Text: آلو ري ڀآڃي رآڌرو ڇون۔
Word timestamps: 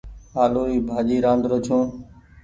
آلو 0.41 0.61
ري 0.67 0.77
ڀآڃي 0.87 1.17
رآڌرو 1.25 1.57
ڇون۔ 1.65 1.83